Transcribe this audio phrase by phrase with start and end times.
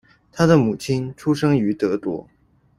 [0.31, 2.27] 他的母亲出生于德国。